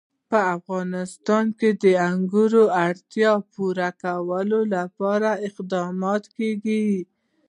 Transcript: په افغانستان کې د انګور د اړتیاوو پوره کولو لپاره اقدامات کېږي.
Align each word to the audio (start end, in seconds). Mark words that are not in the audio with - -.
په 0.29 0.39
افغانستان 0.57 1.45
کې 1.59 1.69
د 1.83 1.85
انګور 2.09 2.51
د 2.69 2.73
اړتیاوو 2.87 3.47
پوره 3.53 3.89
کولو 4.03 4.59
لپاره 4.75 5.29
اقدامات 5.47 6.23
کېږي. 6.37 6.87